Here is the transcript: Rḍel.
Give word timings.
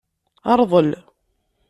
Rḍel. 0.59 0.89